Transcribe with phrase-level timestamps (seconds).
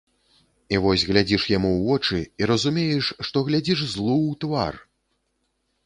[0.77, 4.73] І вось глядзіш яму ў вочы, і разумееш, што глядзіш злу ў твар.